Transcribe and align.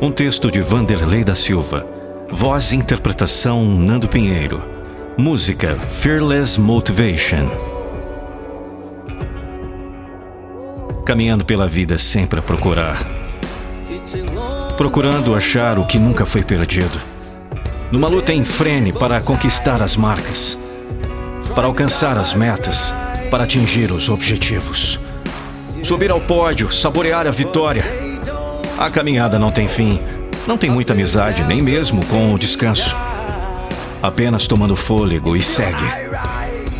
Um 0.00 0.12
texto 0.12 0.48
de 0.48 0.60
Vanderlei 0.60 1.24
da 1.24 1.34
Silva. 1.34 1.84
Voz 2.30 2.70
e 2.70 2.76
interpretação 2.76 3.64
Nando 3.64 4.06
Pinheiro. 4.06 4.62
Música 5.16 5.76
Fearless 5.90 6.60
Motivation. 6.60 7.50
Caminhando 11.04 11.44
pela 11.44 11.66
vida 11.66 11.98
sempre 11.98 12.38
a 12.38 12.42
procurar. 12.42 12.96
Procurando 14.76 15.34
achar 15.34 15.80
o 15.80 15.84
que 15.84 15.98
nunca 15.98 16.24
foi 16.24 16.44
perdido. 16.44 17.00
Numa 17.90 18.06
luta 18.06 18.32
em 18.32 18.44
frene 18.44 18.92
para 18.92 19.20
conquistar 19.20 19.82
as 19.82 19.96
marcas. 19.96 20.56
Para 21.56 21.66
alcançar 21.66 22.16
as 22.16 22.34
metas. 22.34 22.94
Para 23.32 23.42
atingir 23.42 23.90
os 23.90 24.08
objetivos. 24.08 25.00
Subir 25.82 26.12
ao 26.12 26.20
pódio, 26.20 26.70
saborear 26.70 27.26
a 27.26 27.32
vitória 27.32 28.07
a 28.78 28.88
caminhada 28.88 29.38
não 29.38 29.50
tem 29.50 29.66
fim. 29.66 30.00
Não 30.46 30.56
tem 30.56 30.70
muita 30.70 30.92
amizade, 30.92 31.42
nem 31.44 31.60
mesmo 31.60 32.04
com 32.06 32.32
o 32.32 32.38
descanso. 32.38 32.96
Apenas 34.00 34.46
tomando 34.46 34.76
fôlego 34.76 35.36
e 35.36 35.42
segue. 35.42 35.84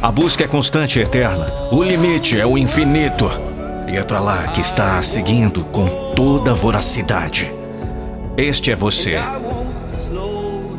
A 0.00 0.10
busca 0.10 0.44
é 0.44 0.46
constante 0.46 0.98
e 0.98 1.02
eterna. 1.02 1.46
O 1.70 1.82
limite 1.82 2.40
é 2.40 2.46
o 2.46 2.56
infinito. 2.56 3.28
E 3.88 3.96
é 3.96 4.04
para 4.04 4.20
lá 4.20 4.46
que 4.48 4.60
está 4.60 5.02
seguindo 5.02 5.64
com 5.64 6.14
toda 6.14 6.54
voracidade. 6.54 7.52
Este 8.36 8.70
é 8.70 8.76
você. 8.76 9.18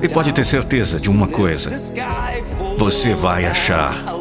E 0.02 0.08
pode 0.08 0.32
ter 0.32 0.46
certeza 0.46 1.00
de 1.00 1.10
uma 1.10 1.28
coisa: 1.28 1.72
você 2.78 3.14
vai 3.14 3.46
achar. 3.46 4.21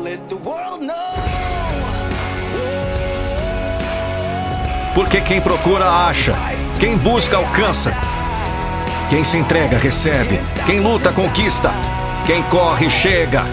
Porque 5.00 5.22
quem 5.22 5.40
procura 5.40 5.88
acha. 5.88 6.34
Quem 6.78 6.94
busca, 6.98 7.38
alcança. 7.38 7.90
Quem 9.08 9.24
se 9.24 9.38
entrega, 9.38 9.78
recebe. 9.78 10.38
Quem 10.66 10.78
luta, 10.78 11.10
conquista. 11.10 11.72
Quem 12.26 12.42
corre, 12.42 12.90
chega. 12.90 13.46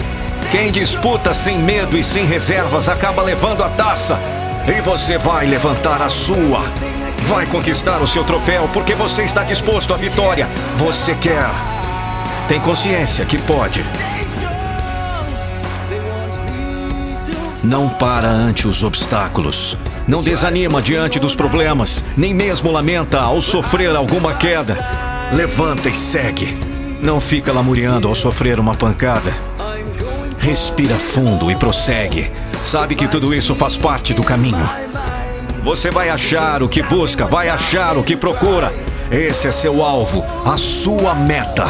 Quem 0.50 0.70
disputa 0.70 1.32
sem 1.32 1.58
medo 1.58 1.96
e 1.96 2.04
sem 2.04 2.26
reservas 2.26 2.86
acaba 2.86 3.22
levando 3.22 3.64
a 3.64 3.70
taça. 3.70 4.20
E 4.66 4.78
você 4.82 5.16
vai 5.16 5.46
levantar 5.46 6.02
a 6.02 6.10
sua. 6.10 6.64
Vai 7.22 7.46
conquistar 7.46 8.02
o 8.02 8.06
seu 8.06 8.24
troféu 8.24 8.68
porque 8.74 8.94
você 8.94 9.22
está 9.22 9.42
disposto 9.42 9.94
à 9.94 9.96
vitória. 9.96 10.46
Você 10.76 11.14
quer. 11.14 11.48
Tem 12.46 12.60
consciência 12.60 13.24
que 13.24 13.38
pode. 13.38 13.82
Não 17.64 17.88
para 17.88 18.28
ante 18.28 18.68
os 18.68 18.84
obstáculos. 18.84 19.78
Não 20.08 20.22
desanima 20.22 20.80
diante 20.80 21.20
dos 21.20 21.36
problemas, 21.36 22.02
nem 22.16 22.32
mesmo 22.32 22.72
lamenta 22.72 23.20
ao 23.20 23.42
sofrer 23.42 23.94
alguma 23.94 24.32
queda. 24.32 24.78
Levanta 25.34 25.90
e 25.90 25.94
segue. 25.94 26.58
Não 27.02 27.20
fica 27.20 27.52
lamuriando 27.52 28.08
ao 28.08 28.14
sofrer 28.14 28.58
uma 28.58 28.74
pancada. 28.74 29.30
Respira 30.38 30.98
fundo 30.98 31.50
e 31.50 31.56
prossegue. 31.56 32.32
Sabe 32.64 32.94
que 32.94 33.06
tudo 33.06 33.34
isso 33.34 33.54
faz 33.54 33.76
parte 33.76 34.14
do 34.14 34.22
caminho. 34.22 34.66
Você 35.62 35.90
vai 35.90 36.08
achar 36.08 36.62
o 36.62 36.70
que 36.70 36.82
busca, 36.82 37.26
vai 37.26 37.50
achar 37.50 37.98
o 37.98 38.02
que 38.02 38.16
procura. 38.16 38.72
Esse 39.10 39.46
é 39.46 39.50
seu 39.50 39.84
alvo, 39.84 40.24
a 40.46 40.56
sua 40.56 41.14
meta. 41.14 41.66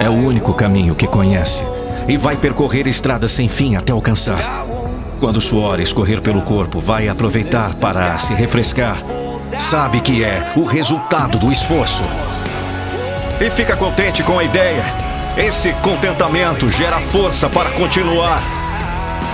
É 0.00 0.10
o 0.10 0.14
único 0.14 0.52
caminho 0.52 0.96
que 0.96 1.06
conhece 1.06 1.64
e 2.08 2.16
vai 2.16 2.34
percorrer 2.34 2.88
estradas 2.88 3.30
sem 3.30 3.48
fim 3.48 3.76
até 3.76 3.92
alcançar. 3.92 4.63
Quando 5.24 5.38
o 5.38 5.40
suor 5.40 5.80
escorrer 5.80 6.20
pelo 6.20 6.42
corpo, 6.42 6.80
vai 6.80 7.08
aproveitar 7.08 7.74
para 7.76 8.18
se 8.18 8.34
refrescar. 8.34 8.98
Sabe 9.58 10.02
que 10.02 10.22
é 10.22 10.52
o 10.54 10.64
resultado 10.64 11.38
do 11.38 11.50
esforço. 11.50 12.04
E 13.40 13.48
fica 13.48 13.74
contente 13.74 14.22
com 14.22 14.38
a 14.38 14.44
ideia. 14.44 14.84
Esse 15.34 15.72
contentamento 15.80 16.68
gera 16.68 17.00
força 17.00 17.48
para 17.48 17.70
continuar. 17.70 18.42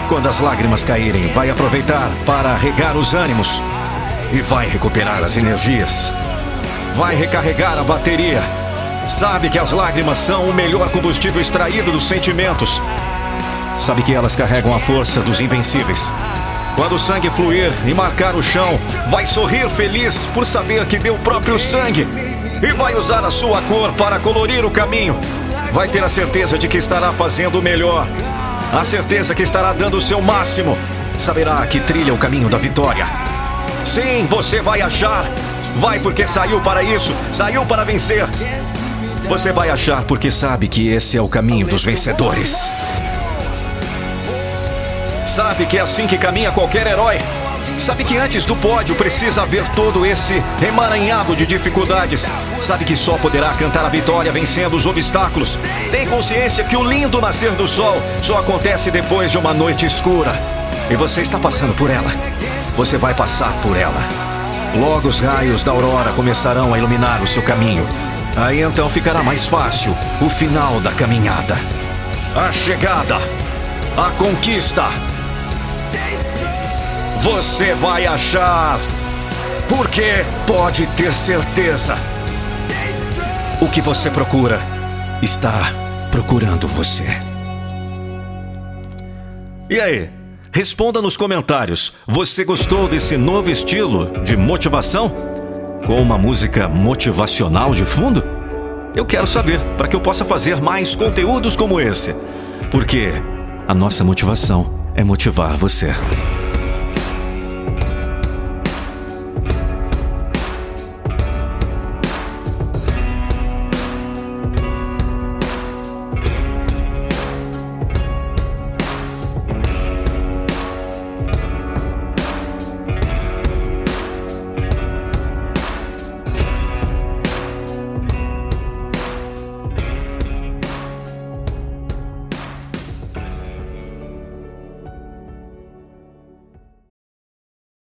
Quando 0.09 0.29
as 0.29 0.39
lágrimas 0.39 0.85
caírem, 0.85 1.27
vai 1.33 1.51
aproveitar 1.51 2.09
para 2.25 2.55
regar 2.55 2.97
os 2.97 3.13
ânimos 3.13 3.61
e 4.33 4.41
vai 4.43 4.69
recuperar 4.69 5.25
as 5.25 5.37
energias. 5.37 6.13
Vai 6.95 7.17
recarregar 7.17 7.77
a 7.77 7.83
bateria. 7.83 8.41
Sabe 9.09 9.51
que 9.51 9.59
as 9.59 9.73
lágrimas 9.73 10.19
são 10.19 10.49
o 10.49 10.55
melhor 10.55 10.89
combustível 10.91 11.41
extraído 11.41 11.91
dos 11.91 12.07
sentimentos 12.07 12.81
sabe 13.81 14.03
que 14.03 14.15
elas 14.15 14.37
carregam 14.37 14.75
a 14.75 14.79
força 14.79 15.21
dos 15.21 15.41
invencíveis. 15.41 16.11
Quando 16.77 16.95
o 16.95 16.99
sangue 16.99 17.31
fluir 17.31 17.73
e 17.87 17.95
marcar 17.95 18.35
o 18.35 18.43
chão, 18.43 18.79
vai 19.11 19.27
sorrir 19.27 19.69
feliz 19.71 20.27
por 20.27 20.47
saber 20.47 20.87
que 20.87 20.99
deu 20.99 21.15
o 21.15 21.19
próprio 21.19 21.59
sangue 21.59 22.07
e 22.63 22.73
vai 22.75 22.95
usar 22.95 23.25
a 23.25 23.31
sua 23.31 23.61
cor 23.63 23.93
para 23.95 24.19
colorir 24.19 24.65
o 24.65 24.71
caminho. 24.71 25.19
Vai 25.73 25.89
ter 25.89 26.05
a 26.05 26.09
certeza 26.09 26.59
de 26.59 26.69
que 26.69 26.77
estará 26.77 27.13
fazendo 27.13 27.59
o 27.59 27.63
melhor, 27.63 28.07
a 28.73 28.85
certeza 28.85 29.35
que 29.35 29.43
estará 29.43 29.73
dando 29.73 29.97
o 29.97 30.01
seu 30.01 30.21
máximo. 30.21 30.77
Saberá 31.19 31.67
que 31.67 31.81
trilha 31.81 32.15
o 32.15 32.19
caminho 32.19 32.49
da 32.49 32.59
vitória. 32.59 33.07
Sim, 33.85 34.27
você 34.29 34.61
vai 34.61 34.81
achar. 34.81 35.25
Vai 35.77 36.01
porque 36.01 36.27
saiu 36.27 36.61
para 36.61 36.83
isso, 36.83 37.15
saiu 37.33 37.65
para 37.65 37.85
vencer. 37.85 38.27
Você 39.29 39.53
vai 39.53 39.71
achar 39.71 40.03
porque 40.03 40.31
sabe 40.31 40.67
que 40.67 40.89
esse 40.89 41.17
é 41.17 41.23
o 41.23 41.29
caminho 41.29 41.67
dos 41.67 41.85
vencedores. 41.85 42.69
Sabe 45.31 45.65
que 45.65 45.79
é 45.79 45.81
assim 45.81 46.09
que 46.09 46.19
caminha 46.19 46.51
qualquer 46.51 46.89
herói. 46.89 47.21
Sabe 47.79 48.03
que 48.03 48.17
antes 48.17 48.45
do 48.45 48.57
pódio 48.57 48.97
precisa 48.97 49.43
haver 49.43 49.65
todo 49.77 50.05
esse 50.05 50.43
emaranhado 50.61 51.37
de 51.37 51.47
dificuldades. 51.47 52.29
Sabe 52.61 52.85
que 52.85 52.97
só 52.97 53.17
poderá 53.17 53.51
cantar 53.51 53.85
a 53.85 53.89
vitória 53.89 54.33
vencendo 54.33 54.75
os 54.75 54.87
obstáculos. 54.87 55.57
Tem 55.93 56.05
consciência 56.05 56.65
que 56.65 56.77
o 56.77 56.83
lindo 56.83 57.21
nascer 57.21 57.53
do 57.53 57.69
sol 57.69 58.03
só 58.21 58.41
acontece 58.41 58.91
depois 58.91 59.31
de 59.31 59.39
uma 59.39 59.55
noite 59.55 59.87
escura. 59.87 60.33
E 60.91 60.97
você 60.97 61.21
está 61.21 61.39
passando 61.39 61.77
por 61.77 61.91
ela. 61.91 62.11
Você 62.77 62.99
vai 62.99 63.15
passar 63.15 63.53
por 63.63 63.77
ela. 63.77 64.03
Logo 64.75 65.07
os 65.07 65.21
raios 65.21 65.63
da 65.63 65.71
aurora 65.71 66.11
começarão 66.11 66.75
a 66.75 66.79
iluminar 66.79 67.23
o 67.23 67.29
seu 67.29 67.43
caminho. 67.45 67.87
Aí 68.37 68.63
então 68.63 68.91
ficará 68.91 69.23
mais 69.23 69.47
fácil 69.47 69.97
o 70.21 70.29
final 70.29 70.81
da 70.81 70.91
caminhada. 70.91 71.57
A 72.35 72.51
chegada. 72.51 73.17
A 73.97 74.11
conquista 74.19 74.89
você 77.21 77.75
vai 77.75 78.07
achar. 78.07 78.79
Porque 79.69 80.25
pode 80.47 80.87
ter 80.89 81.13
certeza. 81.13 81.97
O 83.61 83.69
que 83.69 83.81
você 83.81 84.11
procura 84.11 84.59
está 85.23 85.73
procurando 86.11 86.67
você. 86.67 87.05
E 89.69 89.79
aí? 89.79 90.11
Responda 90.53 91.01
nos 91.01 91.17
comentários. 91.17 91.93
Você 92.07 92.43
gostou 92.43 92.89
desse 92.89 93.17
novo 93.17 93.51
estilo 93.51 94.11
de 94.25 94.37
motivação? 94.37 95.13
Com 95.87 96.03
uma 96.03 96.19
música 96.19 96.69
motivacional 96.69 97.73
de 97.73 97.85
fundo? 97.85 98.25
Eu 98.97 99.07
quero 99.07 99.29
saber 99.29 99.61
para 99.77 99.87
que 99.87 99.95
eu 99.95 100.01
possa 100.01 100.25
fazer 100.25 100.61
mais 100.61 100.97
conteúdos 100.97 101.55
como 101.55 101.81
esse. 101.81 102.17
Porque 102.71 103.13
a 103.69 103.75
nossa 103.75 104.03
motivação 104.03 104.91
é 104.97 105.05
motivar 105.05 105.57
você. 105.57 105.95